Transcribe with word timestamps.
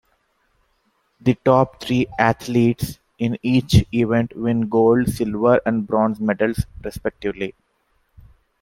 The 1.19 1.35
top 1.45 1.79
three 1.79 2.07
athletes 2.17 2.97
in 3.19 3.37
each 3.43 3.85
event 3.93 4.35
win 4.35 4.61
gold, 4.67 5.09
silver 5.09 5.61
and 5.63 5.85
bronze 5.85 6.19
medals, 6.19 6.65
respectively. 6.83 7.53